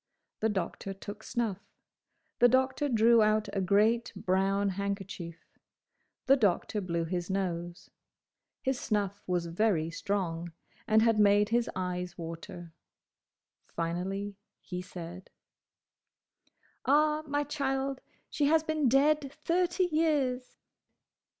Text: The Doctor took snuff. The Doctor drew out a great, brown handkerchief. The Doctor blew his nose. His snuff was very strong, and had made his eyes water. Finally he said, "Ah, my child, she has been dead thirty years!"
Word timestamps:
The 0.39 0.49
Doctor 0.49 0.95
took 0.95 1.21
snuff. 1.21 1.59
The 2.39 2.47
Doctor 2.47 2.89
drew 2.89 3.21
out 3.21 3.49
a 3.53 3.61
great, 3.61 4.11
brown 4.15 4.69
handkerchief. 4.69 5.45
The 6.25 6.35
Doctor 6.35 6.81
blew 6.81 7.03
his 7.05 7.29
nose. 7.29 7.91
His 8.63 8.79
snuff 8.79 9.21
was 9.27 9.45
very 9.45 9.91
strong, 9.91 10.53
and 10.87 11.03
had 11.03 11.19
made 11.19 11.49
his 11.49 11.69
eyes 11.75 12.17
water. 12.17 12.73
Finally 13.67 14.37
he 14.59 14.81
said, 14.81 15.29
"Ah, 16.83 17.21
my 17.27 17.43
child, 17.43 18.01
she 18.31 18.45
has 18.47 18.63
been 18.63 18.89
dead 18.89 19.31
thirty 19.43 19.85
years!" 19.91 20.57